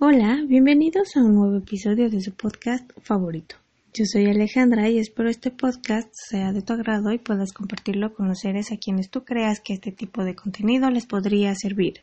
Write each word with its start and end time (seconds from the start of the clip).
Hola, 0.00 0.42
bienvenidos 0.44 1.16
a 1.16 1.20
un 1.20 1.36
nuevo 1.36 1.56
episodio 1.58 2.10
de 2.10 2.20
su 2.20 2.34
podcast 2.34 2.90
favorito. 3.00 3.54
Yo 3.94 4.04
soy 4.06 4.26
Alejandra 4.26 4.88
y 4.90 4.98
espero 4.98 5.30
este 5.30 5.52
podcast 5.52 6.08
sea 6.12 6.52
de 6.52 6.62
tu 6.62 6.72
agrado 6.72 7.12
y 7.12 7.18
puedas 7.18 7.52
compartirlo 7.52 8.12
con 8.12 8.26
los 8.26 8.40
seres 8.40 8.72
a 8.72 8.76
quienes 8.76 9.08
tú 9.08 9.24
creas 9.24 9.60
que 9.60 9.72
este 9.72 9.92
tipo 9.92 10.24
de 10.24 10.34
contenido 10.34 10.90
les 10.90 11.06
podría 11.06 11.54
servir. 11.54 12.00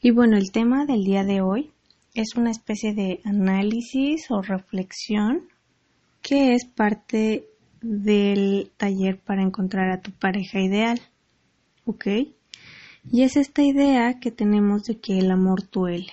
Y 0.00 0.12
bueno, 0.12 0.38
el 0.38 0.50
tema 0.50 0.86
del 0.86 1.04
día 1.04 1.24
de 1.24 1.42
hoy 1.42 1.70
es 2.14 2.36
una 2.36 2.50
especie 2.50 2.94
de 2.94 3.20
análisis 3.24 4.30
o 4.30 4.40
reflexión 4.40 5.48
que 6.22 6.54
es 6.54 6.64
parte 6.64 7.44
del 7.82 8.70
taller 8.78 9.18
para 9.18 9.42
encontrar 9.42 9.90
a 9.90 10.00
tu 10.00 10.10
pareja 10.10 10.58
ideal. 10.58 10.98
¿Ok? 11.84 12.06
Y 13.12 13.24
es 13.24 13.36
esta 13.36 13.62
idea 13.62 14.18
que 14.20 14.30
tenemos 14.30 14.84
de 14.84 14.98
que 14.98 15.18
el 15.18 15.30
amor 15.30 15.70
duele. 15.70 16.12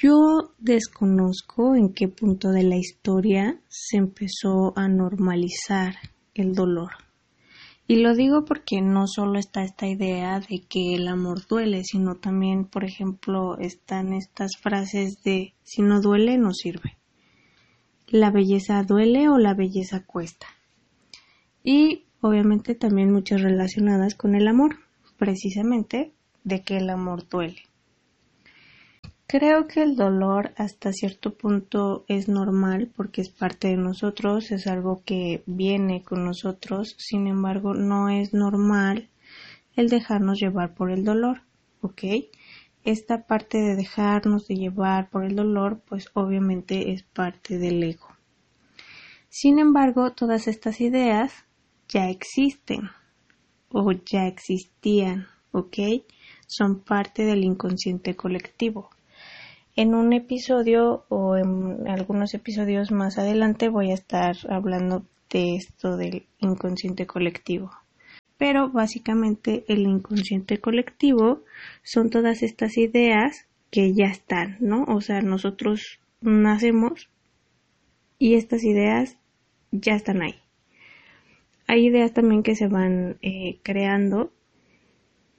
Yo 0.00 0.52
desconozco 0.58 1.74
en 1.74 1.92
qué 1.92 2.06
punto 2.06 2.50
de 2.50 2.62
la 2.62 2.76
historia 2.76 3.60
se 3.66 3.96
empezó 3.96 4.72
a 4.76 4.86
normalizar 4.86 5.96
el 6.34 6.54
dolor. 6.54 6.92
Y 7.88 7.96
lo 7.96 8.14
digo 8.14 8.44
porque 8.44 8.80
no 8.80 9.08
solo 9.08 9.40
está 9.40 9.64
esta 9.64 9.88
idea 9.88 10.38
de 10.38 10.60
que 10.60 10.94
el 10.94 11.08
amor 11.08 11.48
duele, 11.48 11.82
sino 11.82 12.14
también, 12.14 12.64
por 12.64 12.84
ejemplo, 12.84 13.58
están 13.58 14.12
estas 14.12 14.52
frases 14.60 15.20
de 15.24 15.54
si 15.64 15.82
no 15.82 16.00
duele, 16.00 16.38
no 16.38 16.52
sirve. 16.52 16.96
La 18.06 18.30
belleza 18.30 18.84
duele 18.84 19.28
o 19.28 19.36
la 19.36 19.54
belleza 19.54 20.04
cuesta. 20.06 20.46
Y 21.64 22.04
obviamente 22.20 22.76
también 22.76 23.10
muchas 23.10 23.42
relacionadas 23.42 24.14
con 24.14 24.36
el 24.36 24.46
amor, 24.46 24.76
precisamente 25.16 26.12
de 26.44 26.62
que 26.62 26.76
el 26.76 26.88
amor 26.88 27.28
duele. 27.28 27.67
Creo 29.30 29.68
que 29.68 29.82
el 29.82 29.94
dolor 29.94 30.54
hasta 30.56 30.90
cierto 30.90 31.34
punto 31.36 32.06
es 32.08 32.28
normal 32.28 32.90
porque 32.96 33.20
es 33.20 33.28
parte 33.28 33.68
de 33.68 33.76
nosotros, 33.76 34.50
es 34.52 34.66
algo 34.66 35.02
que 35.04 35.42
viene 35.44 36.02
con 36.02 36.24
nosotros, 36.24 36.94
sin 36.96 37.26
embargo 37.26 37.74
no 37.74 38.08
es 38.08 38.32
normal 38.32 39.10
el 39.76 39.90
dejarnos 39.90 40.38
llevar 40.40 40.72
por 40.72 40.90
el 40.90 41.04
dolor, 41.04 41.42
¿ok? 41.82 42.04
Esta 42.84 43.26
parte 43.26 43.58
de 43.58 43.76
dejarnos 43.76 44.46
de 44.46 44.54
llevar 44.54 45.10
por 45.10 45.26
el 45.26 45.36
dolor 45.36 45.82
pues 45.86 46.08
obviamente 46.14 46.92
es 46.92 47.02
parte 47.02 47.58
del 47.58 47.82
ego. 47.82 48.08
Sin 49.28 49.58
embargo, 49.58 50.12
todas 50.12 50.48
estas 50.48 50.80
ideas 50.80 51.44
ya 51.86 52.08
existen 52.08 52.88
o 53.68 53.92
ya 53.92 54.26
existían, 54.26 55.26
¿ok? 55.52 55.76
Son 56.46 56.80
parte 56.80 57.26
del 57.26 57.44
inconsciente 57.44 58.16
colectivo. 58.16 58.88
En 59.78 59.94
un 59.94 60.12
episodio 60.12 61.04
o 61.08 61.36
en 61.36 61.86
algunos 61.86 62.34
episodios 62.34 62.90
más 62.90 63.16
adelante 63.16 63.68
voy 63.68 63.92
a 63.92 63.94
estar 63.94 64.34
hablando 64.48 65.04
de 65.30 65.54
esto 65.54 65.96
del 65.96 66.26
inconsciente 66.40 67.06
colectivo. 67.06 67.70
Pero 68.38 68.70
básicamente 68.70 69.64
el 69.68 69.82
inconsciente 69.86 70.58
colectivo 70.58 71.44
son 71.84 72.10
todas 72.10 72.42
estas 72.42 72.76
ideas 72.76 73.46
que 73.70 73.94
ya 73.94 74.06
están, 74.06 74.56
¿no? 74.58 74.82
O 74.88 75.00
sea, 75.00 75.20
nosotros 75.20 76.00
nacemos 76.20 77.08
y 78.18 78.34
estas 78.34 78.64
ideas 78.64 79.16
ya 79.70 79.94
están 79.94 80.22
ahí. 80.22 80.40
Hay 81.68 81.86
ideas 81.86 82.12
también 82.12 82.42
que 82.42 82.56
se 82.56 82.66
van 82.66 83.18
eh, 83.22 83.60
creando 83.62 84.32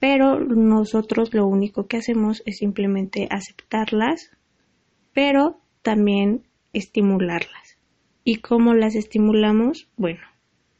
pero 0.00 0.40
nosotros 0.40 1.32
lo 1.34 1.46
único 1.46 1.86
que 1.86 1.98
hacemos 1.98 2.42
es 2.46 2.58
simplemente 2.58 3.28
aceptarlas, 3.30 4.30
pero 5.12 5.60
también 5.82 6.42
estimularlas. 6.72 7.78
¿Y 8.24 8.36
cómo 8.36 8.74
las 8.74 8.94
estimulamos? 8.94 9.88
Bueno, 9.96 10.22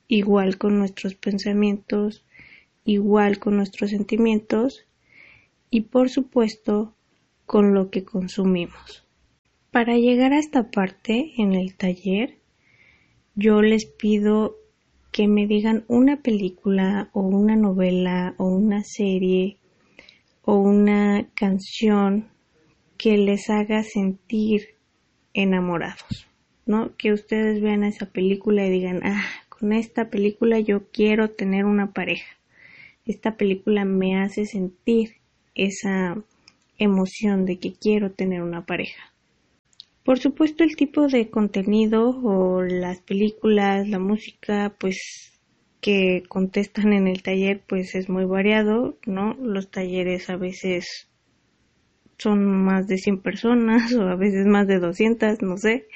igual 0.08 0.56
con 0.56 0.78
nuestros 0.78 1.14
pensamientos, 1.14 2.24
igual 2.84 3.38
con 3.38 3.56
nuestros 3.56 3.90
sentimientos 3.90 4.86
y 5.70 5.82
por 5.82 6.08
supuesto 6.08 6.94
con 7.44 7.74
lo 7.74 7.90
que 7.90 8.04
consumimos. 8.04 9.06
Para 9.70 9.96
llegar 9.96 10.32
a 10.32 10.38
esta 10.38 10.70
parte 10.70 11.32
en 11.36 11.52
el 11.52 11.76
taller, 11.76 12.38
yo 13.34 13.60
les 13.60 13.84
pido 13.84 14.56
que 15.12 15.26
me 15.26 15.46
digan 15.46 15.84
una 15.88 16.18
película 16.18 17.10
o 17.12 17.20
una 17.20 17.56
novela 17.56 18.34
o 18.38 18.46
una 18.46 18.84
serie 18.84 19.56
o 20.42 20.56
una 20.56 21.28
canción 21.34 22.28
que 22.96 23.16
les 23.16 23.50
haga 23.50 23.82
sentir 23.82 24.76
enamorados, 25.34 26.28
¿no? 26.66 26.96
Que 26.96 27.12
ustedes 27.12 27.60
vean 27.60 27.84
esa 27.84 28.06
película 28.06 28.66
y 28.66 28.70
digan, 28.70 29.00
ah, 29.04 29.24
con 29.48 29.72
esta 29.72 30.10
película 30.10 30.60
yo 30.60 30.88
quiero 30.90 31.30
tener 31.30 31.64
una 31.64 31.92
pareja. 31.92 32.36
Esta 33.06 33.36
película 33.36 33.84
me 33.84 34.16
hace 34.20 34.46
sentir 34.46 35.16
esa 35.54 36.22
emoción 36.78 37.44
de 37.44 37.58
que 37.58 37.72
quiero 37.72 38.12
tener 38.12 38.42
una 38.42 38.64
pareja. 38.64 39.09
Por 40.04 40.18
supuesto, 40.18 40.64
el 40.64 40.76
tipo 40.76 41.08
de 41.08 41.28
contenido 41.28 42.08
o 42.08 42.62
las 42.62 43.00
películas, 43.02 43.86
la 43.88 43.98
música, 43.98 44.74
pues 44.78 45.30
que 45.80 46.22
contestan 46.28 46.92
en 46.92 47.06
el 47.06 47.22
taller, 47.22 47.62
pues 47.66 47.94
es 47.94 48.08
muy 48.08 48.24
variado, 48.24 48.98
¿no? 49.06 49.34
Los 49.34 49.70
talleres 49.70 50.30
a 50.30 50.36
veces 50.36 51.08
son 52.18 52.44
más 52.44 52.86
de 52.86 52.98
100 52.98 53.20
personas 53.20 53.92
o 53.94 54.02
a 54.02 54.16
veces 54.16 54.46
más 54.46 54.66
de 54.66 54.78
200, 54.78 55.42
no 55.42 55.56
sé. 55.56 55.86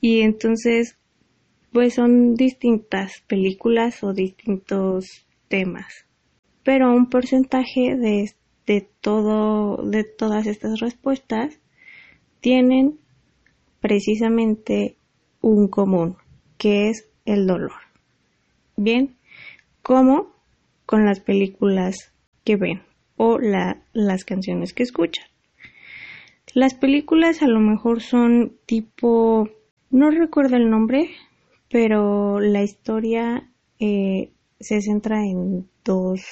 Y 0.00 0.20
entonces, 0.20 0.96
pues 1.72 1.94
son 1.94 2.34
distintas 2.34 3.20
películas 3.26 4.02
o 4.02 4.14
distintos 4.14 5.26
temas. 5.48 6.06
Pero 6.64 6.92
un 6.92 7.10
porcentaje 7.10 7.96
de, 7.96 8.32
de 8.66 8.88
todo, 9.00 9.82
de 9.84 10.04
todas 10.04 10.46
estas 10.46 10.80
respuestas 10.80 11.59
tienen 12.40 12.98
precisamente 13.80 14.96
un 15.40 15.68
común, 15.68 16.16
que 16.58 16.90
es 16.90 17.08
el 17.24 17.46
dolor. 17.46 17.72
Bien, 18.76 19.16
como 19.82 20.32
con 20.86 21.06
las 21.06 21.20
películas 21.20 22.12
que 22.44 22.56
ven 22.56 22.82
o 23.16 23.38
las 23.38 24.24
canciones 24.24 24.72
que 24.72 24.82
escuchan. 24.82 25.26
Las 26.54 26.74
películas 26.74 27.42
a 27.42 27.46
lo 27.46 27.60
mejor 27.60 28.00
son 28.00 28.56
tipo, 28.66 29.48
no 29.90 30.10
recuerdo 30.10 30.56
el 30.56 30.68
nombre, 30.68 31.10
pero 31.70 32.40
la 32.40 32.62
historia 32.62 33.48
eh, 33.78 34.30
se 34.58 34.80
centra 34.80 35.24
en 35.24 35.68
dos, 35.84 36.22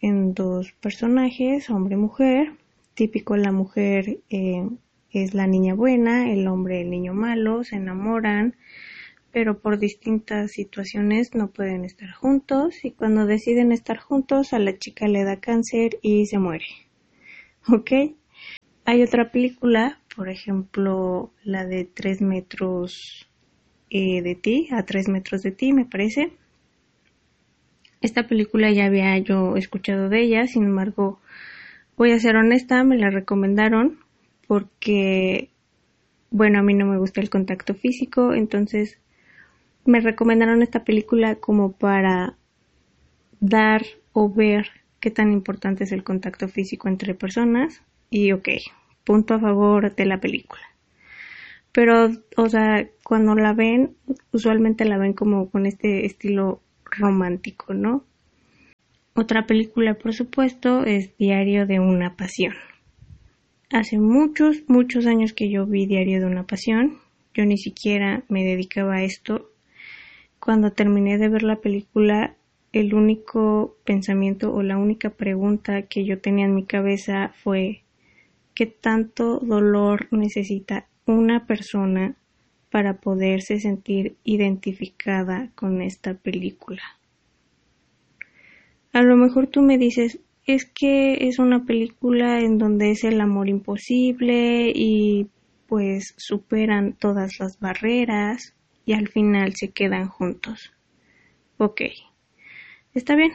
en 0.00 0.34
dos 0.34 0.72
personajes, 0.72 1.70
hombre 1.70 1.94
y 1.94 1.98
mujer. 1.98 2.52
Típico 2.94 3.36
la 3.36 3.52
mujer 3.52 4.18
eh, 4.28 4.68
es 5.12 5.34
la 5.34 5.46
niña 5.46 5.74
buena, 5.74 6.32
el 6.32 6.46
hombre 6.48 6.80
el 6.80 6.90
niño 6.90 7.14
malo, 7.14 7.64
se 7.64 7.76
enamoran, 7.76 8.56
pero 9.30 9.60
por 9.60 9.78
distintas 9.78 10.52
situaciones 10.52 11.34
no 11.34 11.50
pueden 11.50 11.84
estar 11.84 12.10
juntos 12.12 12.84
y 12.84 12.92
cuando 12.92 13.26
deciden 13.26 13.72
estar 13.72 13.98
juntos 13.98 14.52
a 14.52 14.58
la 14.58 14.78
chica 14.78 15.08
le 15.08 15.24
da 15.24 15.40
cáncer 15.40 15.98
y 16.02 16.26
se 16.26 16.38
muere. 16.38 16.66
¿Ok? 17.68 17.90
Hay 18.84 19.02
otra 19.02 19.30
película, 19.30 20.00
por 20.16 20.28
ejemplo, 20.28 21.32
la 21.44 21.64
de 21.64 21.84
tres 21.84 22.20
metros 22.20 23.28
eh, 23.90 24.22
de 24.22 24.34
ti, 24.34 24.68
a 24.72 24.84
tres 24.84 25.08
metros 25.08 25.42
de 25.42 25.52
ti, 25.52 25.72
me 25.72 25.84
parece. 25.84 26.32
Esta 28.00 28.26
película 28.26 28.72
ya 28.72 28.86
había 28.86 29.16
yo 29.18 29.56
escuchado 29.56 30.08
de 30.08 30.22
ella, 30.22 30.46
sin 30.46 30.64
embargo, 30.64 31.20
voy 31.96 32.10
a 32.10 32.18
ser 32.18 32.36
honesta, 32.36 32.82
me 32.82 32.98
la 32.98 33.10
recomendaron 33.10 34.01
porque, 34.52 35.48
bueno, 36.30 36.58
a 36.58 36.62
mí 36.62 36.74
no 36.74 36.84
me 36.84 36.98
gusta 36.98 37.22
el 37.22 37.30
contacto 37.30 37.72
físico, 37.72 38.34
entonces 38.34 39.00
me 39.86 39.98
recomendaron 40.00 40.60
esta 40.60 40.84
película 40.84 41.36
como 41.36 41.72
para 41.72 42.36
dar 43.40 43.80
o 44.12 44.28
ver 44.28 44.68
qué 45.00 45.10
tan 45.10 45.32
importante 45.32 45.84
es 45.84 45.92
el 45.92 46.04
contacto 46.04 46.48
físico 46.48 46.88
entre 46.88 47.14
personas 47.14 47.80
y 48.10 48.32
ok, 48.32 48.46
punto 49.04 49.32
a 49.32 49.40
favor 49.40 49.94
de 49.94 50.04
la 50.04 50.20
película. 50.20 50.60
Pero, 51.72 52.10
o 52.36 52.48
sea, 52.50 52.86
cuando 53.04 53.34
la 53.34 53.54
ven, 53.54 53.96
usualmente 54.32 54.84
la 54.84 54.98
ven 54.98 55.14
como 55.14 55.48
con 55.48 55.64
este 55.64 56.04
estilo 56.04 56.60
romántico, 56.84 57.72
¿no? 57.72 58.04
Otra 59.14 59.46
película, 59.46 59.94
por 59.94 60.12
supuesto, 60.12 60.84
es 60.84 61.16
Diario 61.16 61.66
de 61.66 61.80
una 61.80 62.18
Pasión. 62.18 62.52
Hace 63.72 63.98
muchos, 63.98 64.64
muchos 64.66 65.06
años 65.06 65.32
que 65.32 65.48
yo 65.48 65.64
vi 65.64 65.86
Diario 65.86 66.20
de 66.20 66.26
una 66.26 66.46
Pasión. 66.46 66.98
Yo 67.32 67.46
ni 67.46 67.56
siquiera 67.56 68.22
me 68.28 68.44
dedicaba 68.44 68.96
a 68.96 69.02
esto. 69.02 69.50
Cuando 70.38 70.72
terminé 70.72 71.16
de 71.16 71.30
ver 71.30 71.42
la 71.42 71.56
película, 71.56 72.36
el 72.74 72.92
único 72.92 73.78
pensamiento 73.84 74.52
o 74.52 74.62
la 74.62 74.76
única 74.76 75.08
pregunta 75.08 75.80
que 75.84 76.04
yo 76.04 76.20
tenía 76.20 76.44
en 76.44 76.54
mi 76.54 76.66
cabeza 76.66 77.32
fue 77.42 77.80
qué 78.52 78.66
tanto 78.66 79.38
dolor 79.38 80.06
necesita 80.10 80.86
una 81.06 81.46
persona 81.46 82.16
para 82.70 82.98
poderse 82.98 83.58
sentir 83.58 84.16
identificada 84.22 85.48
con 85.54 85.80
esta 85.80 86.12
película. 86.12 86.82
A 88.92 89.00
lo 89.00 89.16
mejor 89.16 89.46
tú 89.46 89.62
me 89.62 89.78
dices, 89.78 90.20
es 90.46 90.64
que 90.66 91.28
es 91.28 91.38
una 91.38 91.64
película 91.64 92.40
en 92.40 92.58
donde 92.58 92.90
es 92.90 93.04
el 93.04 93.20
amor 93.20 93.48
imposible 93.48 94.72
y 94.74 95.28
pues 95.68 96.14
superan 96.16 96.94
todas 96.94 97.38
las 97.38 97.58
barreras 97.60 98.54
y 98.84 98.94
al 98.94 99.08
final 99.08 99.54
se 99.54 99.70
quedan 99.70 100.08
juntos. 100.08 100.72
Ok, 101.58 101.82
está 102.94 103.14
bien, 103.14 103.32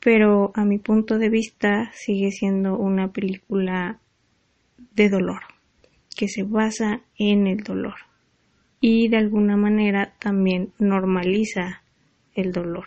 pero 0.00 0.50
a 0.54 0.64
mi 0.64 0.78
punto 0.78 1.18
de 1.18 1.28
vista 1.28 1.92
sigue 1.94 2.32
siendo 2.32 2.76
una 2.76 3.12
película 3.12 4.00
de 4.94 5.08
dolor, 5.08 5.42
que 6.16 6.28
se 6.28 6.42
basa 6.42 7.02
en 7.16 7.46
el 7.46 7.62
dolor 7.62 7.94
y 8.80 9.06
de 9.06 9.16
alguna 9.16 9.56
manera 9.56 10.12
también 10.18 10.72
normaliza 10.78 11.82
el 12.34 12.50
dolor. 12.50 12.86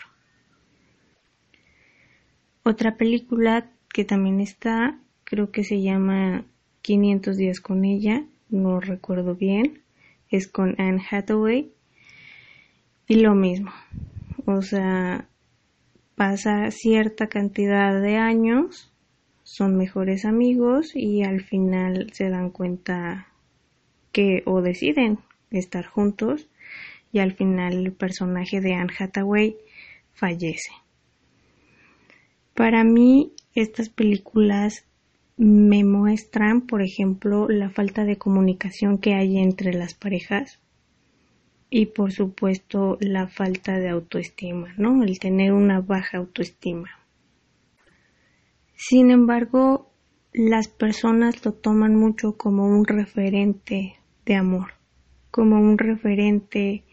Otra 2.67 2.97
película 2.97 3.69
que 3.93 4.05
también 4.05 4.39
está, 4.39 4.97
creo 5.23 5.51
que 5.51 5.63
se 5.63 5.83
llama 5.83 6.45
500 6.81 7.37
días 7.37 7.59
con 7.59 7.85
ella, 7.85 8.25
no 8.49 8.79
recuerdo 8.79 9.35
bien, 9.35 9.83
es 10.31 10.47
con 10.47 10.73
Anne 10.79 10.99
Hathaway 11.11 11.71
y 13.07 13.17
lo 13.17 13.35
mismo, 13.35 13.71
o 14.47 14.63
sea, 14.63 15.27
pasa 16.15 16.71
cierta 16.71 17.27
cantidad 17.27 18.01
de 18.01 18.17
años, 18.17 18.91
son 19.43 19.77
mejores 19.77 20.25
amigos 20.25 20.95
y 20.95 21.21
al 21.21 21.41
final 21.41 22.09
se 22.13 22.31
dan 22.31 22.49
cuenta 22.49 23.27
que 24.11 24.41
o 24.47 24.63
deciden 24.63 25.19
estar 25.51 25.85
juntos 25.85 26.49
y 27.11 27.19
al 27.19 27.33
final 27.33 27.85
el 27.85 27.91
personaje 27.91 28.59
de 28.59 28.73
Anne 28.73 28.93
Hathaway 28.97 29.55
fallece. 30.13 30.84
Para 32.55 32.85
mí 32.85 33.33
estas 33.53 33.89
películas 33.89 34.87
me 35.35 35.83
muestran, 35.83 36.61
por 36.61 36.81
ejemplo, 36.81 37.49
la 37.49 37.69
falta 37.69 38.05
de 38.05 38.17
comunicación 38.17 38.97
que 38.97 39.13
hay 39.13 39.37
entre 39.37 39.73
las 39.73 39.93
parejas 39.93 40.61
y 41.69 41.87
por 41.87 42.13
supuesto 42.13 42.97
la 43.01 43.27
falta 43.27 43.77
de 43.77 43.89
autoestima, 43.89 44.73
¿no? 44.77 45.03
El 45.03 45.19
tener 45.19 45.51
una 45.51 45.81
baja 45.81 46.19
autoestima. 46.19 46.89
Sin 48.73 49.11
embargo, 49.11 49.91
las 50.31 50.69
personas 50.69 51.43
lo 51.43 51.51
toman 51.51 51.93
mucho 51.95 52.37
como 52.37 52.67
un 52.67 52.85
referente 52.85 53.97
de 54.25 54.35
amor, 54.35 54.75
como 55.29 55.59
un 55.59 55.77
referente 55.77 56.85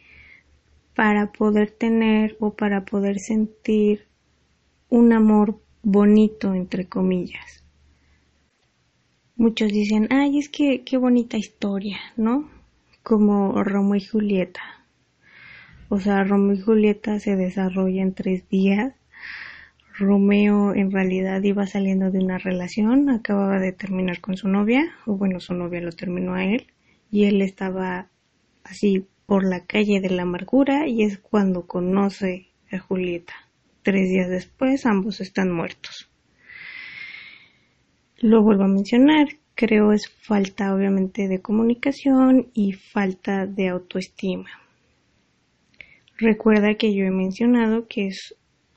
para 0.96 1.30
poder 1.30 1.70
tener 1.70 2.36
o 2.40 2.54
para 2.54 2.84
poder 2.84 3.20
sentir 3.20 4.08
un 4.92 5.14
amor 5.14 5.58
bonito, 5.82 6.52
entre 6.52 6.86
comillas. 6.86 7.64
Muchos 9.36 9.72
dicen, 9.72 10.06
ay, 10.10 10.38
es 10.38 10.50
que 10.50 10.82
qué 10.84 10.98
bonita 10.98 11.38
historia, 11.38 11.98
¿no? 12.18 12.50
como 13.02 13.64
Romeo 13.64 13.96
y 13.96 14.04
Julieta. 14.04 14.60
O 15.88 15.98
sea, 15.98 16.24
Romeo 16.24 16.56
y 16.56 16.60
Julieta 16.60 17.18
se 17.20 17.36
desarrolla 17.36 18.02
en 18.02 18.12
tres 18.12 18.46
días. 18.50 18.94
Romeo 19.96 20.74
en 20.74 20.90
realidad 20.90 21.42
iba 21.42 21.66
saliendo 21.66 22.10
de 22.10 22.18
una 22.18 22.36
relación, 22.36 23.08
acababa 23.08 23.58
de 23.60 23.72
terminar 23.72 24.20
con 24.20 24.36
su 24.36 24.46
novia, 24.46 24.84
o 25.06 25.16
bueno, 25.16 25.40
su 25.40 25.54
novia 25.54 25.80
lo 25.80 25.92
terminó 25.92 26.34
a 26.34 26.44
él, 26.44 26.66
y 27.10 27.24
él 27.24 27.40
estaba 27.40 28.08
así 28.62 29.06
por 29.24 29.42
la 29.42 29.64
calle 29.64 30.02
de 30.02 30.10
la 30.10 30.22
amargura 30.22 30.86
y 30.86 31.02
es 31.02 31.16
cuando 31.16 31.66
conoce 31.66 32.48
a 32.70 32.78
Julieta. 32.78 33.32
Tres 33.82 34.08
días 34.08 34.28
después 34.28 34.86
ambos 34.86 35.20
están 35.20 35.50
muertos. 35.50 36.08
Lo 38.18 38.42
vuelvo 38.42 38.62
a 38.62 38.68
mencionar, 38.68 39.26
creo 39.56 39.92
es 39.92 40.08
falta 40.08 40.72
obviamente 40.72 41.26
de 41.26 41.42
comunicación 41.42 42.48
y 42.54 42.74
falta 42.74 43.46
de 43.46 43.68
autoestima. 43.68 44.48
Recuerda 46.16 46.76
que 46.76 46.94
yo 46.94 47.04
he 47.04 47.10
mencionado 47.10 47.88
que 47.88 48.06
es 48.06 48.36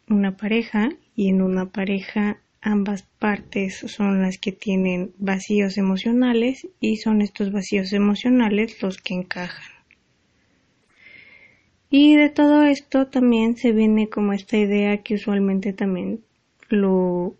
una 0.09 0.35
pareja 0.35 0.89
y 1.15 1.29
en 1.29 1.43
una 1.43 1.67
pareja 1.67 2.39
ambas 2.61 3.03
partes 3.19 3.77
son 3.77 4.23
las 4.23 4.39
que 4.39 4.51
tienen 4.51 5.13
vacíos 5.19 5.77
emocionales 5.77 6.67
y 6.79 6.97
son 6.97 7.21
estos 7.21 7.51
vacíos 7.51 7.93
emocionales 7.93 8.81
los 8.81 8.97
que 8.97 9.13
encajan. 9.13 9.74
Y 11.89 12.15
de 12.15 12.29
todo 12.29 12.63
esto 12.63 13.07
también 13.07 13.57
se 13.57 13.71
viene 13.71 14.09
como 14.09 14.33
esta 14.33 14.57
idea 14.57 15.03
que 15.03 15.15
usualmente 15.15 15.73
también 15.73 16.21
lo 16.69 17.35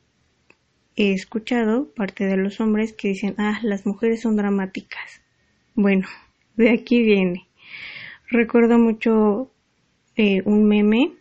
he 0.96 1.12
escuchado 1.12 1.90
parte 1.94 2.26
de 2.26 2.38
los 2.38 2.60
hombres 2.60 2.94
que 2.94 3.10
dicen, 3.10 3.36
ah, 3.38 3.60
las 3.64 3.86
mujeres 3.86 4.22
son 4.22 4.36
dramáticas. 4.36 5.22
Bueno, 5.74 6.08
de 6.56 6.72
aquí 6.72 7.02
viene. 7.02 7.48
Recuerdo 8.30 8.78
mucho 8.80 9.52
eh, 10.16 10.42
un 10.46 10.66
meme 10.66 11.12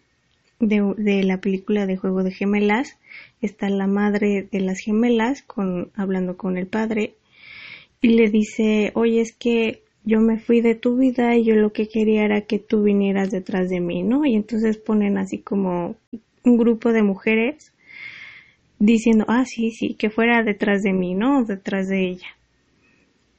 de, 0.60 0.94
de, 0.96 1.24
la 1.24 1.40
película 1.40 1.86
de 1.86 1.96
Juego 1.96 2.22
de 2.22 2.30
Gemelas. 2.30 2.98
Está 3.40 3.68
la 3.68 3.86
madre 3.86 4.48
de 4.50 4.60
las 4.60 4.78
gemelas 4.78 5.42
con, 5.42 5.90
hablando 5.96 6.36
con 6.36 6.56
el 6.56 6.66
padre 6.66 7.14
y 8.00 8.10
le 8.10 8.28
dice, 8.28 8.92
oye, 8.94 9.22
es 9.22 9.32
que 9.32 9.83
yo 10.04 10.20
me 10.20 10.38
fui 10.38 10.60
de 10.60 10.74
tu 10.74 10.96
vida 10.96 11.36
y 11.36 11.44
yo 11.44 11.56
lo 11.56 11.72
que 11.72 11.88
quería 11.88 12.24
era 12.24 12.42
que 12.42 12.58
tú 12.58 12.82
vinieras 12.82 13.30
detrás 13.30 13.70
de 13.70 13.80
mí, 13.80 14.02
¿no? 14.02 14.24
Y 14.26 14.34
entonces 14.34 14.76
ponen 14.76 15.16
así 15.16 15.38
como 15.38 15.96
un 16.44 16.58
grupo 16.58 16.92
de 16.92 17.02
mujeres 17.02 17.72
diciendo, 18.78 19.24
ah, 19.28 19.44
sí, 19.46 19.70
sí, 19.70 19.94
que 19.94 20.10
fuera 20.10 20.42
detrás 20.42 20.82
de 20.82 20.92
mí, 20.92 21.14
¿no? 21.14 21.44
Detrás 21.44 21.88
de 21.88 22.06
ella. 22.06 22.28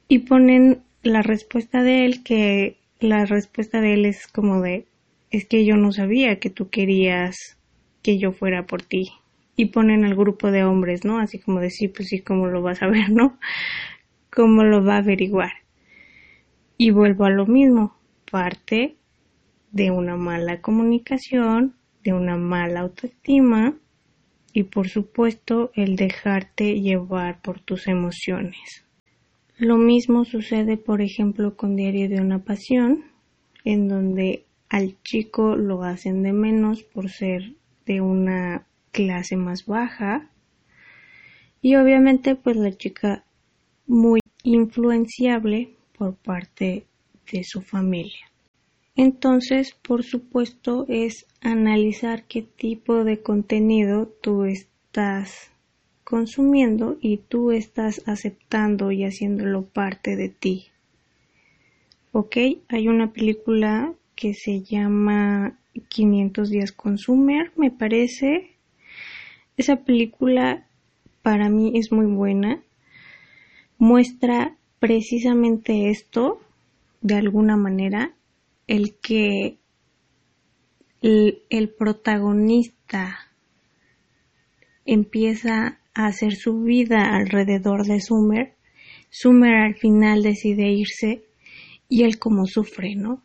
Y 0.07 0.19
ponen 0.19 0.81
la 1.03 1.21
respuesta 1.21 1.83
de 1.83 2.06
él, 2.06 2.23
que 2.23 2.77
la 3.00 3.25
respuesta 3.25 3.79
de 3.79 3.94
él 3.94 4.06
es 4.06 4.27
como 4.27 4.62
de, 4.62 4.85
es 5.29 5.45
que 5.45 5.65
yo 5.65 5.75
no 5.75 5.91
sabía 5.91 6.39
que 6.39 6.50
tú 6.50 6.69
querías 6.69 7.57
que 8.01 8.17
yo 8.17 8.31
fuera 8.31 8.65
por 8.65 8.81
ti. 8.81 9.12
Y 9.56 9.65
ponen 9.65 10.03
al 10.03 10.15
grupo 10.15 10.51
de 10.51 10.63
hombres, 10.63 11.06
¿no? 11.06 11.19
Así 11.19 11.39
como 11.39 11.59
de, 11.59 11.69
sí, 11.69 11.88
pues 11.88 12.09
sí, 12.09 12.19
¿cómo 12.19 12.47
lo 12.47 12.62
vas 12.62 12.81
a 12.81 12.88
ver, 12.88 13.09
no? 13.12 13.38
¿Cómo 14.31 14.63
lo 14.63 14.83
va 14.83 14.95
a 14.95 15.00
averiguar? 15.00 15.64
Y 16.77 16.91
vuelvo 16.91 17.25
a 17.25 17.29
lo 17.29 17.46
mismo, 17.46 17.96
parte 18.29 18.96
de 19.72 19.91
una 19.91 20.15
mala 20.15 20.62
comunicación, 20.62 21.75
de 22.03 22.13
una 22.13 22.38
mala 22.38 22.82
autoestima, 22.82 23.75
y 24.53 24.63
por 24.63 24.88
supuesto 24.88 25.72
el 25.75 25.96
dejarte 25.98 26.79
llevar 26.79 27.41
por 27.41 27.60
tus 27.60 27.88
emociones. 27.88 28.86
Lo 29.58 29.77
mismo 29.77 30.25
sucede 30.25 30.77
por 30.77 31.01
ejemplo 31.01 31.58
con 31.58 31.75
Diario 31.75 32.10
de 32.10 32.22
una 32.22 32.39
Pasión, 32.39 33.03
en 33.65 33.88
donde 33.88 34.46
al 34.70 34.96
chico 35.03 35.55
lo 35.55 35.84
hacen 35.84 36.24
de 36.24 36.34
menos 36.34 36.84
por 36.84 37.10
ser 37.10 37.53
de 37.86 38.01
una 38.01 38.65
clase 38.91 39.36
más 39.36 39.65
baja 39.65 40.29
y 41.62 41.75
obviamente 41.75 42.36
pues 42.36 42.55
la 42.55 42.72
chica 42.72 43.25
muy 43.88 44.20
influenciable 44.44 45.75
por 45.98 46.16
parte 46.16 46.86
de 47.32 47.44
su 47.44 47.62
familia. 47.62 48.32
Entonces, 48.96 49.74
por 49.74 50.04
supuesto, 50.04 50.86
es 50.88 51.25
analizar 51.42 52.24
qué 52.28 52.42
tipo 52.42 53.04
de 53.04 53.22
contenido 53.22 54.08
tú 54.22 54.46
estás 54.46 55.52
consumiendo 56.06 56.98
y 57.02 57.18
tú 57.18 57.52
estás 57.52 58.02
aceptando 58.08 58.92
y 58.92 59.04
haciéndolo 59.04 59.64
parte 59.66 60.16
de 60.16 60.30
ti. 60.30 60.68
Ok, 62.14 62.38
hay 62.70 62.88
una 62.88 63.12
película 63.12 63.94
que 64.16 64.34
se 64.34 64.62
llama 64.62 65.60
500 65.90 66.50
días 66.50 66.72
consumer, 66.72 67.52
me 67.58 67.72
parece. 67.72 68.52
Esa 69.58 69.78
película 69.84 70.66
para 71.22 71.50
mí 71.50 71.74
es 71.75 71.92
muy 71.92 72.06
buena. 72.06 72.62
Muestra 73.78 74.56
precisamente 74.86 75.89
esto 75.89 76.39
de 77.01 77.15
alguna 77.15 77.58
manera 77.58 78.13
el 78.68 79.00
que 79.01 79.58
el, 81.01 81.74
protagonista 81.75 83.18
empieza 84.86 85.80
a 85.96 86.06
hacer 86.06 86.36
su 86.36 86.62
vida 86.62 87.15
alrededor 87.15 87.88
de 87.88 88.00
Summer, 88.00 88.54
Summer 89.10 89.56
al 89.56 89.74
final 89.74 90.22
decide 90.22 90.72
irse 90.72 91.24
y 91.89 92.04
él 92.04 92.20
como 92.20 92.46
sufre, 92.46 92.94
¿no? 92.96 93.24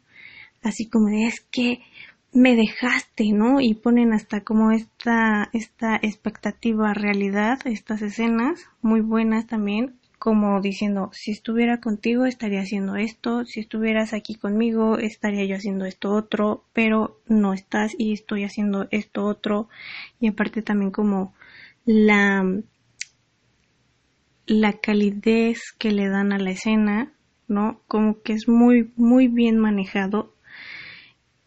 Así 0.62 0.88
como 0.88 1.08
es 1.10 1.42
que 1.42 1.80
me 2.32 2.56
dejaste, 2.56 3.32
¿no? 3.32 3.60
Y 3.60 3.74
ponen 3.74 4.14
hasta 4.14 4.44
como 4.44 4.70
esta, 4.70 5.50
esta 5.52 5.96
expectativa 5.96 6.94
realidad, 6.94 7.58
estas 7.66 8.00
escenas 8.00 8.64
muy 8.80 9.02
buenas 9.02 9.46
también, 9.46 9.99
como 10.20 10.60
diciendo, 10.60 11.08
si 11.14 11.30
estuviera 11.30 11.80
contigo 11.80 12.26
estaría 12.26 12.60
haciendo 12.60 12.94
esto, 12.96 13.46
si 13.46 13.60
estuvieras 13.60 14.12
aquí 14.12 14.34
conmigo 14.34 14.98
estaría 14.98 15.46
yo 15.46 15.56
haciendo 15.56 15.86
esto 15.86 16.12
otro, 16.12 16.66
pero 16.74 17.22
no 17.26 17.54
estás 17.54 17.92
y 17.96 18.12
estoy 18.12 18.44
haciendo 18.44 18.86
esto 18.90 19.24
otro. 19.24 19.70
Y 20.20 20.28
aparte 20.28 20.60
también 20.60 20.90
como 20.90 21.32
la, 21.86 22.44
la 24.44 24.72
calidez 24.74 25.72
que 25.78 25.90
le 25.90 26.10
dan 26.10 26.34
a 26.34 26.38
la 26.38 26.50
escena, 26.50 27.14
¿no? 27.48 27.80
Como 27.88 28.20
que 28.20 28.34
es 28.34 28.46
muy, 28.46 28.92
muy 28.96 29.26
bien 29.26 29.56
manejado 29.58 30.34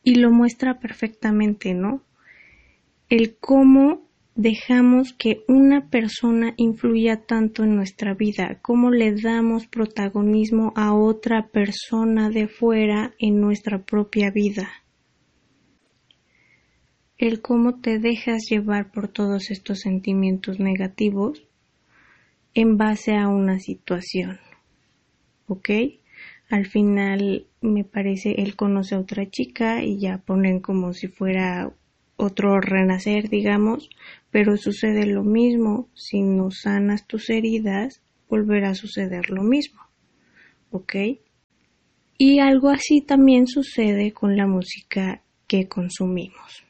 y 0.03 0.15
lo 0.15 0.31
muestra 0.31 0.79
perfectamente, 0.79 1.75
¿no? 1.75 2.01
El 3.07 3.35
cómo 3.37 4.01
dejamos 4.35 5.13
que 5.13 5.43
una 5.47 5.89
persona 5.89 6.53
influya 6.57 7.25
tanto 7.25 7.63
en 7.63 7.75
nuestra 7.75 8.13
vida, 8.13 8.59
cómo 8.61 8.89
le 8.89 9.13
damos 9.13 9.67
protagonismo 9.67 10.73
a 10.75 10.93
otra 10.93 11.47
persona 11.47 12.29
de 12.29 12.47
fuera 12.47 13.13
en 13.19 13.39
nuestra 13.39 13.83
propia 13.83 14.31
vida. 14.31 14.69
El 17.17 17.41
cómo 17.41 17.79
te 17.79 17.99
dejas 17.99 18.47
llevar 18.49 18.91
por 18.91 19.07
todos 19.07 19.51
estos 19.51 19.81
sentimientos 19.81 20.59
negativos 20.59 21.43
en 22.55 22.77
base 22.77 23.15
a 23.15 23.27
una 23.27 23.59
situación. 23.59 24.39
¿Ok? 25.47 25.69
Al 26.49 26.65
final 26.65 27.47
me 27.61 27.83
parece 27.83 28.41
él 28.41 28.55
conoce 28.55 28.95
a 28.95 28.99
otra 28.99 29.29
chica 29.29 29.83
y 29.83 29.99
ya 29.99 30.17
ponen 30.17 30.59
como 30.59 30.93
si 30.93 31.07
fuera 31.07 31.71
otro 32.15 32.59
renacer, 32.59 33.29
digamos, 33.29 33.89
pero 34.31 34.57
sucede 34.57 35.05
lo 35.05 35.23
mismo. 35.23 35.89
Si 35.93 36.21
no 36.21 36.51
sanas 36.51 37.07
tus 37.07 37.29
heridas, 37.29 38.01
volverá 38.29 38.69
a 38.69 38.75
suceder 38.75 39.29
lo 39.29 39.43
mismo. 39.43 39.81
¿Ok? 40.71 40.95
Y 42.17 42.39
algo 42.39 42.69
así 42.69 43.01
también 43.01 43.47
sucede 43.47 44.13
con 44.13 44.37
la 44.37 44.47
música 44.47 45.21
que 45.47 45.67
consumimos. 45.67 46.63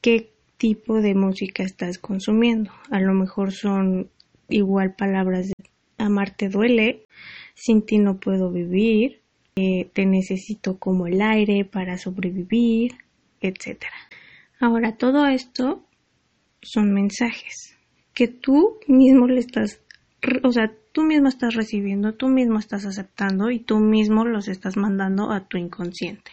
¿Qué 0.00 0.32
tipo 0.56 1.00
de 1.00 1.14
música 1.14 1.62
estás 1.62 1.98
consumiendo? 1.98 2.70
A 2.90 3.00
lo 3.00 3.12
mejor 3.12 3.52
son 3.52 4.10
igual 4.48 4.94
palabras 4.94 5.48
de 5.48 5.54
amarte 5.98 6.48
duele, 6.48 7.06
sin 7.54 7.82
ti 7.82 7.98
no 7.98 8.18
puedo 8.18 8.50
vivir, 8.50 9.20
eh, 9.56 9.88
te 9.92 10.06
necesito 10.06 10.78
como 10.78 11.06
el 11.06 11.20
aire 11.20 11.64
para 11.64 11.98
sobrevivir, 11.98 12.92
etcétera. 13.40 13.94
Ahora, 14.58 14.96
todo 14.96 15.26
esto 15.26 15.84
son 16.62 16.92
mensajes 16.92 17.76
que 18.14 18.28
tú 18.28 18.78
mismo 18.88 19.26
le 19.26 19.40
estás, 19.40 19.82
o 20.42 20.50
sea, 20.50 20.72
tú 20.92 21.02
mismo 21.02 21.28
estás 21.28 21.54
recibiendo, 21.54 22.14
tú 22.14 22.28
mismo 22.28 22.58
estás 22.58 22.86
aceptando 22.86 23.50
y 23.50 23.58
tú 23.58 23.78
mismo 23.78 24.24
los 24.24 24.48
estás 24.48 24.78
mandando 24.78 25.30
a 25.30 25.46
tu 25.46 25.58
inconsciente. 25.58 26.30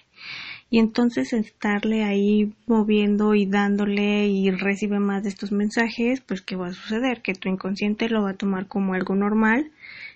Y 0.70 0.80
entonces 0.80 1.34
estarle 1.34 2.03
ahí 2.03 2.53
moviendo 2.65 3.36
y 3.36 3.46
dándole 3.46 4.27
y 4.27 4.50
recibe 4.51 5.00
más 5.00 5.24
de 5.24 5.30
estos 5.30 5.51
mensajes, 5.51 6.22
pues 6.22 6.42
¿qué 6.42 6.56
va 6.56 6.68
a 6.68 6.74
suceder? 6.74 7.22
Que 7.22 7.34
tu 7.34 7.50
inconsciente 7.50 8.08
lo 8.08 8.24
va 8.24 8.32
a 8.32 8.38
tomar 8.38 8.68
como 8.68 8.94
algo 8.94 9.13
normal 9.13 9.72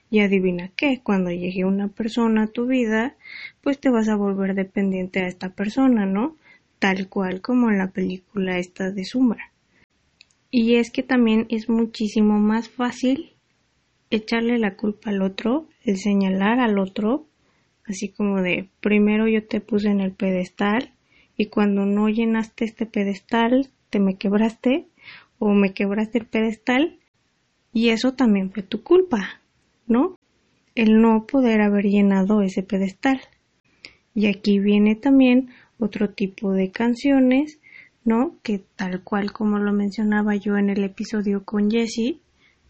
y 0.10 0.22
adivina 0.22 0.72
qué, 0.78 1.02
cuando 1.04 1.30
llegue 1.30 1.66
una 1.66 1.90
persona 1.90 2.44
a 2.44 2.48
tu 2.48 2.66
vida, 2.66 3.16
pues 3.62 3.80
te 3.80 3.90
vas 3.90 4.08
a 4.08 4.16
volver 4.16 4.56
dependiente 4.56 5.20
a 5.20 5.28
esta 5.28 5.50
persona, 5.50 6.06
¿no? 6.06 6.38
Tal 6.79 7.10
cual 7.10 7.41
como 7.41 7.72
la 7.72 7.91
película 7.91 8.57
esta 8.57 8.91
de 8.91 9.05
Sombra. 9.05 9.51
Y 10.51 10.75
es 10.75 10.91
que 10.91 11.03
también 11.03 11.46
es 11.50 11.69
muchísimo 11.69 12.39
más 12.39 12.69
fácil 12.69 13.34
echarle 14.10 14.57
la 14.57 14.75
culpa 14.75 15.10
al 15.10 15.22
otro, 15.22 15.67
el 15.84 15.98
señalar 15.98 16.60
al 16.60 16.79
otro, 16.79 17.27
así 17.86 18.10
como 18.10 18.41
de 18.41 18.69
primero 18.79 19.27
yo 19.27 19.46
te 19.46 19.60
puse 19.62 19.89
en 19.89 20.01
el 20.01 20.13
pedestal 20.13 20.93
y 21.36 21.48
cuando 21.48 21.86
no 21.86 22.10
llenaste 22.10 22.65
este 22.65 22.86
pedestal 22.86 23.69
te 23.89 24.00
me 24.00 24.15
quebraste 24.15 24.88
o 25.39 25.50
me 25.50 25.74
quebraste 25.74 26.19
el 26.19 26.25
pedestal 26.25 27.00
y 27.74 27.89
eso 27.89 28.13
también 28.13 28.51
fue 28.51 28.63
tu 28.63 28.84
culpa, 28.84 29.41
¿no? 29.86 30.15
El 30.74 31.01
no 31.01 31.25
poder 31.27 31.62
haber 31.62 31.86
llenado 31.86 32.41
ese 32.41 32.63
pedestal. 32.63 33.22
Y 34.15 34.27
aquí 34.27 34.60
viene 34.60 34.96
también 34.96 35.50
otro 35.79 36.10
tipo 36.10 36.53
de 36.53 36.72
canciones, 36.72 37.60
¿no? 38.03 38.38
Que 38.43 38.62
tal 38.75 39.03
cual 39.03 39.31
como 39.31 39.60
lo 39.60 39.74
mencionaba 39.74 40.36
yo 40.36 40.57
en 40.57 40.69
el 40.69 40.84
episodio 40.84 41.43
con 41.43 41.69
Jessie 41.69 42.19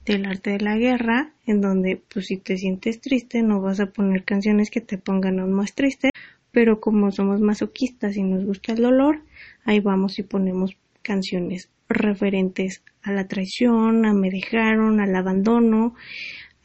del 0.06 0.26
arte 0.26 0.52
de 0.52 0.62
la 0.62 0.78
guerra, 0.78 1.34
en 1.46 1.62
donde 1.62 2.02
pues 2.12 2.28
si 2.28 2.38
te 2.38 2.58
sientes 2.58 3.02
triste 3.02 3.44
no 3.44 3.62
vas 3.62 3.80
a 3.80 3.88
poner 3.88 4.24
canciones 4.24 4.70
que 4.70 4.82
te 4.82 4.98
pongan 4.98 5.40
aún 5.40 5.54
más 5.54 5.74
triste, 5.74 6.12
pero 6.52 6.80
como 6.80 7.12
somos 7.12 7.42
masoquistas 7.42 8.16
y 8.16 8.24
nos 8.24 8.46
gusta 8.46 8.74
el 8.74 8.82
dolor, 8.82 9.22
ahí 9.66 9.80
vamos 9.80 10.18
y 10.18 10.24
ponemos 10.24 10.78
canciones 11.02 11.70
referentes 11.90 12.84
a 13.02 13.12
la 13.12 13.28
traición, 13.28 14.06
a 14.06 14.14
me 14.14 14.30
dejaron, 14.30 15.00
al 15.00 15.16
abandono, 15.16 15.96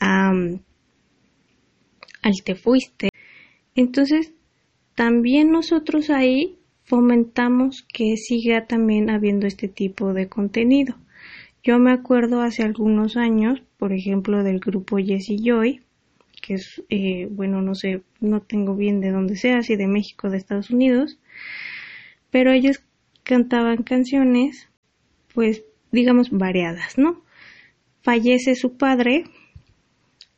a, 0.01 0.31
al 2.23 2.43
te 2.45 2.55
fuiste. 2.55 3.09
Entonces, 3.75 4.33
también 5.03 5.51
nosotros 5.51 6.11
ahí 6.11 6.59
fomentamos 6.85 7.85
que 7.93 8.17
siga 8.17 8.67
también 8.69 9.11
habiendo 9.11 9.49
este 9.49 9.67
tipo 9.67 10.13
de 10.15 10.29
contenido. 10.29 10.95
Yo 11.65 11.81
me 11.81 11.91
acuerdo 11.91 12.41
hace 12.41 12.63
algunos 12.63 13.17
años, 13.17 13.65
por 13.79 13.93
ejemplo, 13.93 14.45
del 14.45 14.61
grupo 14.61 14.99
Jessie 14.99 15.41
Joy, 15.43 15.81
que 16.41 16.55
es, 16.55 16.85
eh, 16.89 17.27
bueno, 17.33 17.63
no 17.63 17.75
sé, 17.75 18.03
no 18.21 18.43
tengo 18.43 18.77
bien 18.77 19.01
de 19.01 19.11
dónde 19.11 19.35
sea, 19.35 19.65
si 19.65 19.75
de 19.75 19.89
México, 19.89 20.31
de 20.31 20.37
Estados 20.37 20.71
Unidos, 20.71 21.19
pero 22.31 22.53
ellos 22.53 22.81
cantaban 23.25 23.83
canciones, 23.83 24.69
pues, 25.35 25.65
digamos, 25.91 26.31
variadas, 26.31 26.97
¿no? 26.97 27.23
Fallece 28.03 28.55
su 28.55 28.77
padre 28.77 29.25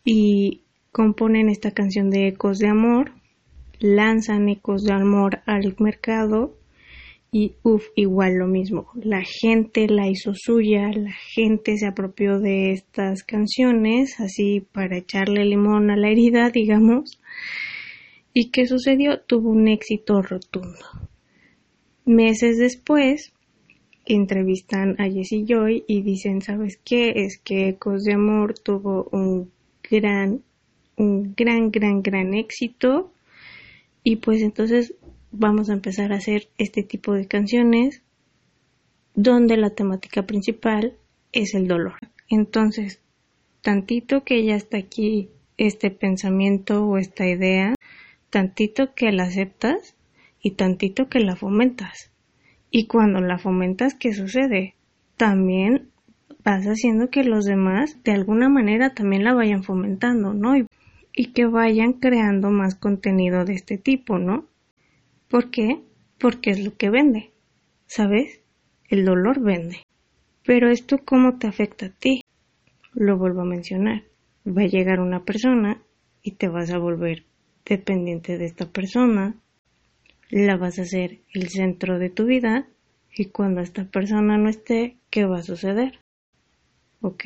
y 0.07 0.63
componen 0.91 1.51
esta 1.51 1.73
canción 1.73 2.09
de 2.09 2.29
Ecos 2.29 2.59
de 2.61 2.69
Amor, 2.69 3.13
lanzan 3.81 4.49
ecos 4.49 4.85
de 4.85 4.93
amor 4.93 5.41
al 5.47 5.75
mercado 5.79 6.57
y 7.35 7.57
uff, 7.65 7.89
igual 7.97 8.37
lo 8.37 8.47
mismo. 8.47 8.87
La 8.95 9.23
gente 9.25 9.89
la 9.89 10.09
hizo 10.09 10.35
suya, 10.35 10.89
la 10.93 11.13
gente 11.35 11.77
se 11.77 11.89
apropió 11.89 12.39
de 12.39 12.71
estas 12.71 13.25
canciones, 13.25 14.21
así 14.21 14.61
para 14.61 14.99
echarle 14.99 15.45
limón 15.45 15.91
a 15.91 15.97
la 15.97 16.11
herida, 16.11 16.51
digamos. 16.55 17.21
¿Y 18.33 18.51
qué 18.51 18.67
sucedió? 18.67 19.21
Tuvo 19.21 19.51
un 19.51 19.67
éxito 19.67 20.23
rotundo. 20.23 20.79
Meses 22.05 22.59
después, 22.59 23.33
entrevistan 24.07 24.95
a 25.01 25.11
Jessie 25.11 25.45
Joy 25.45 25.85
y 25.89 26.03
dicen, 26.03 26.41
¿sabes 26.41 26.79
qué? 26.85 27.15
Es 27.17 27.41
que 27.43 27.69
Ecos 27.71 28.05
de 28.05 28.13
Amor 28.13 28.55
tuvo 28.59 29.09
un 29.11 29.51
gran, 29.91 30.43
un 30.97 31.35
gran, 31.35 31.73
gran, 31.73 32.01
gran 32.01 32.35
éxito 32.35 33.11
y 34.05 34.17
pues 34.17 34.43
entonces 34.43 34.95
vamos 35.33 35.71
a 35.71 35.73
empezar 35.73 36.13
a 36.13 36.17
hacer 36.17 36.49
este 36.59 36.85
tipo 36.85 37.15
de 37.15 37.27
canciones 37.27 38.03
donde 39.15 39.57
la 39.57 39.71
temática 39.71 40.25
principal 40.25 40.95
es 41.33 41.55
el 41.55 41.67
dolor. 41.67 41.95
Entonces, 42.29 43.01
tantito 43.63 44.23
que 44.23 44.45
ya 44.45 44.55
está 44.55 44.77
aquí 44.77 45.31
este 45.57 45.91
pensamiento 45.91 46.85
o 46.87 46.99
esta 46.99 47.27
idea, 47.27 47.75
tantito 48.31 48.95
que 48.95 49.11
la 49.11 49.25
aceptas 49.25 49.97
y 50.43 50.53
tantito 50.53 51.09
que 51.09 51.21
la 51.21 51.35
fomentas. 51.35 52.11
Y 52.71 52.87
cuando 52.87 53.21
la 53.21 53.39
fomentas, 53.39 53.95
¿qué 53.95 54.13
sucede? 54.13 54.75
También 55.17 55.89
vas 56.45 56.67
haciendo 56.67 57.09
que 57.09 57.25
los 57.25 57.45
demás 57.45 58.03
de 58.05 58.13
alguna 58.13 58.49
manera 58.49 58.95
también 58.95 59.25
la 59.25 59.33
vayan 59.33 59.63
fomentando, 59.63 60.35
¿no? 60.35 60.57
y 60.57 60.67
que 61.15 61.47
vayan 61.47 61.95
creando 61.95 62.51
más 62.51 62.75
contenido 62.75 63.45
de 63.45 63.55
este 63.55 63.79
tipo, 63.79 64.19
¿no? 64.19 64.47
¿Por 65.29 65.51
qué? 65.51 65.81
Porque 66.19 66.51
es 66.51 66.65
lo 66.65 66.77
que 66.77 66.91
vende, 66.91 67.33
¿sabes? 67.87 68.41
El 68.89 69.05
dolor 69.05 69.41
vende. 69.41 69.79
Pero 70.45 70.69
esto 70.69 70.99
cómo 71.05 71.39
te 71.39 71.47
afecta 71.47 71.87
a 71.87 71.91
ti? 71.91 72.21
Lo 72.93 73.17
vuelvo 73.17 73.43
a 73.43 73.47
mencionar. 73.47 74.05
Va 74.47 74.63
a 74.63 74.67
llegar 74.67 75.01
una 75.01 75.25
persona 75.25 75.83
y 76.23 76.33
te 76.33 76.49
vas 76.49 76.71
a 76.71 76.79
volver 76.79 77.25
dependiente 77.65 78.37
de 78.39 78.45
esta 78.45 78.67
persona, 78.67 79.37
la 80.31 80.57
vas 80.57 80.79
a 80.79 80.83
hacer 80.83 81.21
el 81.33 81.49
centro 81.49 81.99
de 81.99 82.11
tu 82.11 82.27
vida 82.27 82.67
y 83.17 83.27
cuando 83.27 83.61
esta 83.61 83.85
persona 83.85 84.37
no 84.37 84.49
esté, 84.49 84.97
¿qué 85.11 85.25
va 85.25 85.39
a 85.39 85.43
suceder? 85.43 86.01
¿Ok? 87.01 87.25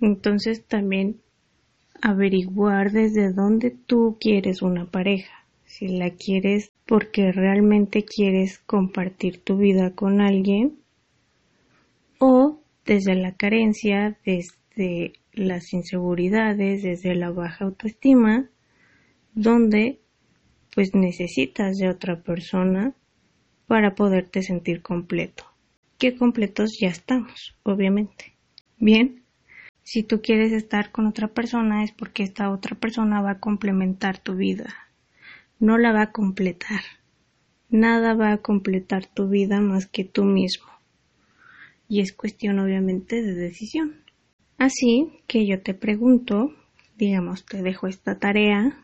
Entonces 0.00 0.64
también 0.64 1.20
averiguar 2.04 2.92
desde 2.92 3.32
dónde 3.32 3.70
tú 3.70 4.18
quieres 4.20 4.60
una 4.60 4.84
pareja. 4.84 5.46
Si 5.64 5.88
la 5.88 6.10
quieres 6.10 6.70
porque 6.84 7.32
realmente 7.32 8.04
quieres 8.04 8.58
compartir 8.58 9.42
tu 9.42 9.56
vida 9.56 9.94
con 9.94 10.20
alguien 10.20 10.76
o 12.18 12.60
desde 12.84 13.14
la 13.14 13.32
carencia, 13.32 14.18
desde 14.26 15.14
las 15.32 15.72
inseguridades, 15.72 16.82
desde 16.82 17.14
la 17.14 17.30
baja 17.30 17.64
autoestima, 17.64 18.50
donde 19.32 19.98
pues 20.74 20.94
necesitas 20.94 21.78
de 21.78 21.88
otra 21.88 22.20
persona 22.20 22.92
para 23.66 23.94
poderte 23.94 24.42
sentir 24.42 24.82
completo. 24.82 25.44
Que 25.96 26.14
completos 26.16 26.76
ya 26.78 26.88
estamos, 26.88 27.56
obviamente. 27.62 28.34
Bien, 28.76 29.23
si 29.84 30.02
tú 30.02 30.22
quieres 30.22 30.52
estar 30.52 30.90
con 30.90 31.06
otra 31.06 31.28
persona 31.28 31.84
es 31.84 31.92
porque 31.92 32.22
esta 32.22 32.50
otra 32.50 32.74
persona 32.74 33.20
va 33.20 33.32
a 33.32 33.40
complementar 33.40 34.18
tu 34.18 34.34
vida, 34.34 34.74
no 35.60 35.78
la 35.78 35.92
va 35.92 36.02
a 36.02 36.12
completar. 36.12 36.80
Nada 37.68 38.14
va 38.14 38.32
a 38.32 38.38
completar 38.38 39.06
tu 39.06 39.28
vida 39.28 39.60
más 39.60 39.86
que 39.86 40.04
tú 40.04 40.24
mismo. 40.24 40.66
Y 41.88 42.00
es 42.00 42.12
cuestión 42.12 42.58
obviamente 42.60 43.22
de 43.22 43.34
decisión. 43.34 43.96
Así 44.58 45.20
que 45.26 45.46
yo 45.46 45.60
te 45.60 45.74
pregunto, 45.74 46.54
digamos, 46.96 47.44
te 47.44 47.62
dejo 47.62 47.86
esta 47.86 48.18
tarea 48.18 48.78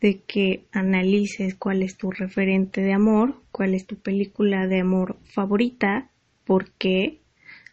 de 0.00 0.20
que 0.20 0.66
analices 0.72 1.54
cuál 1.54 1.82
es 1.82 1.96
tu 1.96 2.10
referente 2.10 2.82
de 2.82 2.92
amor, 2.92 3.40
cuál 3.50 3.74
es 3.74 3.86
tu 3.86 3.96
película 3.96 4.66
de 4.66 4.80
amor 4.80 5.16
favorita, 5.24 6.10
por 6.44 6.70
qué 6.72 7.20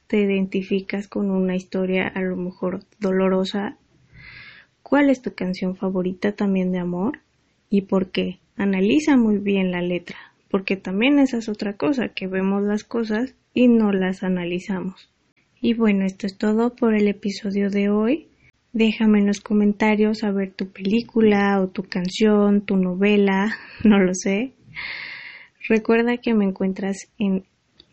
te 0.07 0.22
identificas 0.22 1.07
con 1.07 1.31
una 1.31 1.55
historia 1.55 2.07
a 2.07 2.22
lo 2.22 2.36
mejor 2.36 2.81
dolorosa, 3.00 3.77
cuál 4.81 5.10
es 5.10 5.22
tu 5.22 5.33
canción 5.33 5.75
favorita 5.75 6.33
también 6.33 6.72
de 6.72 6.79
amor 6.79 7.19
y 7.69 7.81
por 7.81 8.12
qué. 8.12 8.39
Analiza 8.55 9.17
muy 9.17 9.39
bien 9.39 9.72
la 9.72 9.81
letra, 9.81 10.17
porque 10.50 10.75
también 10.75 11.17
esa 11.17 11.38
es 11.38 11.50
otra 11.50 11.74
cosa, 11.74 12.10
que 12.10 12.27
vemos 12.27 12.62
las 12.62 12.83
cosas 12.83 13.33
y 13.53 13.67
no 13.67 13.91
las 13.91 14.24
analizamos. 14.24 15.10
Y 15.60 15.74
bueno, 15.74 16.05
esto 16.05 16.27
es 16.27 16.38
todo 16.38 16.75
por 16.75 16.93
el 16.93 17.07
episodio 17.07 17.69
de 17.69 17.89
hoy. 17.89 18.27
Déjame 18.74 19.19
en 19.19 19.27
los 19.27 19.39
comentarios 19.39 20.19
saber 20.19 20.51
tu 20.51 20.67
película 20.67 21.60
o 21.62 21.69
tu 21.69 21.83
canción, 21.83 22.62
tu 22.62 22.75
novela, 22.75 23.55
no 23.83 23.98
lo 23.98 24.13
sé. 24.13 24.53
Recuerda 25.67 26.17
que 26.17 26.33
me 26.33 26.45
encuentras 26.45 26.98
en 27.17 27.45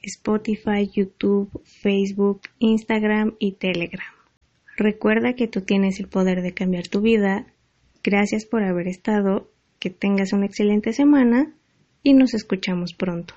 Spotify, 0.03 0.89
YouTube, 0.93 1.51
Facebook, 1.65 2.43
Instagram 2.59 3.35
y 3.39 3.53
Telegram. 3.53 4.15
Recuerda 4.77 5.35
que 5.35 5.47
tú 5.47 5.61
tienes 5.61 6.01
el 6.01 6.09
poder 6.09 6.43
de 6.43 6.55
cambiar 6.55 6.89
tu 6.89 7.01
vida. 7.01 7.47
Gracias 8.03 8.47
por 8.47 8.63
haber 8.63 8.89
estado, 8.89 9.51
que 9.79 9.91
tengas 9.91 10.33
una 10.33 10.47
excelente 10.47 10.93
semana 10.93 11.55
y 12.03 12.15
nos 12.15 12.35
escuchamos 12.35 12.95
pronto. 12.95 13.35